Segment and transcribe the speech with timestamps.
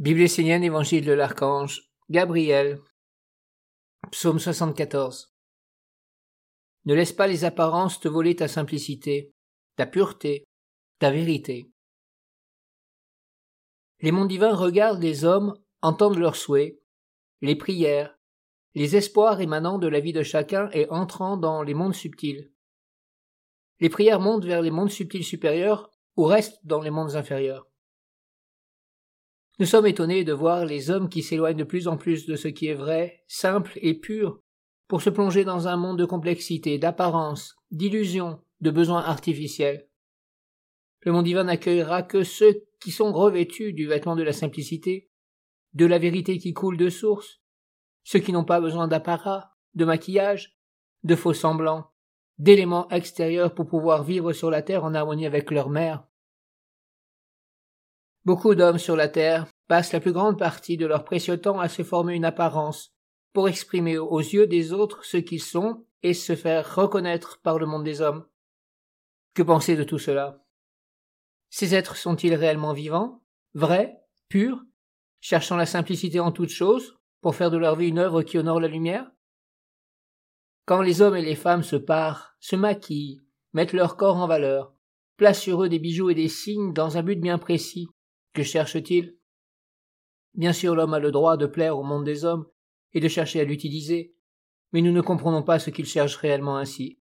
[0.00, 2.78] Bible essénienne, Évangile de l'Archange, Gabriel,
[4.12, 5.34] Psaume 74.
[6.84, 9.34] Ne laisse pas les apparences te voler ta simplicité,
[9.74, 10.44] ta pureté,
[11.00, 11.72] ta vérité.
[13.98, 16.80] Les mondes divins regardent les hommes, entendent leurs souhaits,
[17.40, 18.16] les prières,
[18.76, 22.52] les espoirs émanant de la vie de chacun et entrant dans les mondes subtils.
[23.80, 27.68] Les prières montent vers les mondes subtils supérieurs ou restent dans les mondes inférieurs.
[29.60, 32.46] Nous sommes étonnés de voir les hommes qui s'éloignent de plus en plus de ce
[32.46, 34.40] qui est vrai, simple et pur,
[34.86, 39.88] pour se plonger dans un monde de complexité, d'apparence, d'illusions, de besoins artificiels.
[41.00, 45.10] Le monde divin n'accueillera que ceux qui sont revêtus du vêtement de la simplicité,
[45.74, 47.40] de la vérité qui coule de source,
[48.04, 50.56] ceux qui n'ont pas besoin d'apparat, de maquillage,
[51.02, 51.90] de faux semblants,
[52.38, 56.07] d'éléments extérieurs pour pouvoir vivre sur la terre en harmonie avec leur mère,
[58.28, 61.70] Beaucoup d'hommes sur la terre passent la plus grande partie de leur précieux temps à
[61.70, 62.92] se former une apparence,
[63.32, 67.64] pour exprimer aux yeux des autres ce qu'ils sont et se faire reconnaître par le
[67.64, 68.26] monde des hommes.
[69.32, 70.44] Que penser de tout cela?
[71.48, 73.22] Ces êtres sont-ils réellement vivants,
[73.54, 73.98] vrais,
[74.28, 74.62] purs,
[75.22, 78.60] cherchant la simplicité en toutes choses, pour faire de leur vie une œuvre qui honore
[78.60, 79.10] la lumière?
[80.66, 83.22] Quand les hommes et les femmes se parent, se maquillent,
[83.54, 84.74] mettent leur corps en valeur,
[85.16, 87.88] placent sur eux des bijoux et des signes dans un but bien précis,
[88.32, 89.16] que cherche-t-il?
[90.34, 92.46] Bien sûr, l'homme a le droit de plaire au monde des hommes
[92.92, 94.14] et de chercher à l'utiliser,
[94.72, 96.98] mais nous ne comprenons pas ce qu'il cherche réellement ainsi.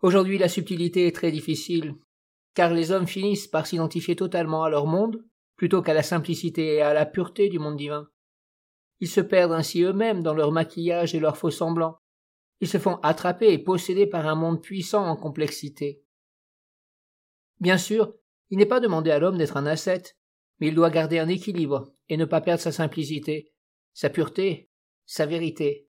[0.00, 1.94] Aujourd'hui, la subtilité est très difficile,
[2.54, 5.24] car les hommes finissent par s'identifier totalement à leur monde,
[5.56, 8.08] plutôt qu'à la simplicité et à la pureté du monde divin.
[9.00, 11.98] Ils se perdent ainsi eux-mêmes dans leur maquillage et leurs faux semblants.
[12.60, 16.02] Ils se font attraper et posséder par un monde puissant en complexité.
[17.60, 18.14] Bien sûr,
[18.54, 20.16] il n'est pas demandé à l'homme d'être un ascète,
[20.60, 23.52] mais il doit garder un équilibre et ne pas perdre sa simplicité,
[23.94, 24.70] sa pureté,
[25.06, 25.88] sa vérité.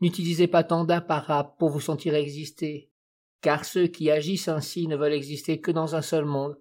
[0.00, 2.92] N'utilisez pas tant d'apparat pour vous sentir exister,
[3.40, 6.56] car ceux qui agissent ainsi ne veulent exister que dans un seul monde.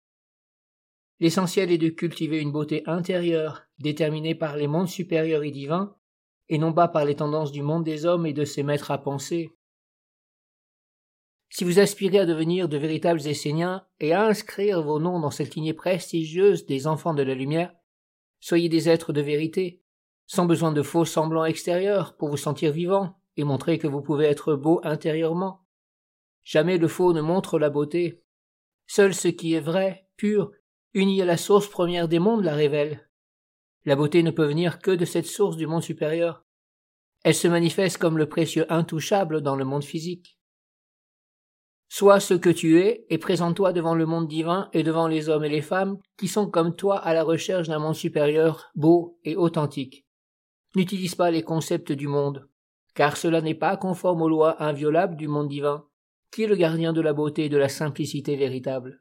[1.19, 5.95] L'essentiel est de cultiver une beauté intérieure, déterminée par les mondes supérieurs et divins,
[6.47, 8.97] et non pas par les tendances du monde des hommes et de ses maîtres à
[8.97, 9.51] penser.
[11.49, 15.55] Si vous aspirez à devenir de véritables Esséniens et à inscrire vos noms dans cette
[15.55, 17.73] lignée prestigieuse des enfants de la lumière,
[18.39, 19.81] soyez des êtres de vérité,
[20.27, 24.25] sans besoin de faux semblants extérieurs pour vous sentir vivant et montrer que vous pouvez
[24.25, 25.65] être beau intérieurement.
[26.43, 28.23] Jamais le faux ne montre la beauté.
[28.85, 30.51] Seul ce qui est vrai, pur,
[30.93, 33.09] uni à la source première des mondes la révèle.
[33.85, 36.45] La beauté ne peut venir que de cette source du monde supérieur.
[37.23, 40.38] Elle se manifeste comme le précieux intouchable dans le monde physique.
[41.91, 45.43] Sois ce que tu es et présente-toi devant le monde divin et devant les hommes
[45.43, 49.35] et les femmes qui sont comme toi à la recherche d'un monde supérieur, beau et
[49.35, 50.05] authentique.
[50.75, 52.47] N'utilise pas les concepts du monde,
[52.93, 55.83] car cela n'est pas conforme aux lois inviolables du monde divin,
[56.31, 58.99] qui est le gardien de la beauté et de la simplicité véritable?